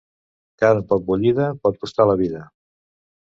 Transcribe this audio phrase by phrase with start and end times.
[0.61, 2.41] Carn poc bullida pot costar la vida.